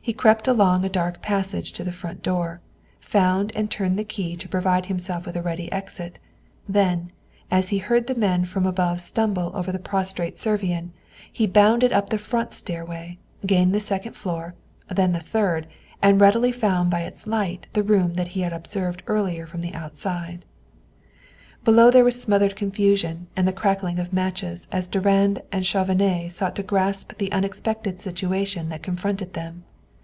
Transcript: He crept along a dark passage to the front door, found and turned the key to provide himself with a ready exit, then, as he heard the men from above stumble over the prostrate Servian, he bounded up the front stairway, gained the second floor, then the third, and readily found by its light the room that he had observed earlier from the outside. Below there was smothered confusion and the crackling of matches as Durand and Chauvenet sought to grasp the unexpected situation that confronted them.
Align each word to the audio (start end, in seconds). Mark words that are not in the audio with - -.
He 0.00 0.12
crept 0.12 0.46
along 0.46 0.84
a 0.84 0.88
dark 0.88 1.20
passage 1.20 1.72
to 1.72 1.82
the 1.82 1.90
front 1.90 2.22
door, 2.22 2.60
found 3.00 3.50
and 3.56 3.68
turned 3.68 3.98
the 3.98 4.04
key 4.04 4.36
to 4.36 4.48
provide 4.48 4.86
himself 4.86 5.26
with 5.26 5.34
a 5.36 5.42
ready 5.42 5.66
exit, 5.72 6.20
then, 6.68 7.10
as 7.50 7.70
he 7.70 7.78
heard 7.78 8.06
the 8.06 8.14
men 8.14 8.44
from 8.44 8.66
above 8.66 9.00
stumble 9.00 9.50
over 9.52 9.72
the 9.72 9.80
prostrate 9.80 10.38
Servian, 10.38 10.92
he 11.32 11.44
bounded 11.48 11.92
up 11.92 12.10
the 12.10 12.18
front 12.18 12.54
stairway, 12.54 13.18
gained 13.46 13.74
the 13.74 13.80
second 13.80 14.12
floor, 14.12 14.54
then 14.88 15.10
the 15.10 15.18
third, 15.18 15.66
and 16.00 16.20
readily 16.20 16.52
found 16.52 16.88
by 16.88 17.00
its 17.00 17.26
light 17.26 17.66
the 17.72 17.82
room 17.82 18.14
that 18.14 18.28
he 18.28 18.42
had 18.42 18.52
observed 18.52 19.02
earlier 19.08 19.44
from 19.44 19.60
the 19.60 19.74
outside. 19.74 20.44
Below 21.64 21.90
there 21.90 22.04
was 22.04 22.22
smothered 22.22 22.54
confusion 22.54 23.26
and 23.34 23.48
the 23.48 23.52
crackling 23.52 23.98
of 23.98 24.12
matches 24.12 24.68
as 24.70 24.86
Durand 24.86 25.42
and 25.50 25.66
Chauvenet 25.66 26.30
sought 26.30 26.54
to 26.54 26.62
grasp 26.62 27.14
the 27.18 27.32
unexpected 27.32 28.00
situation 28.00 28.68
that 28.68 28.84
confronted 28.84 29.32
them. 29.34 29.64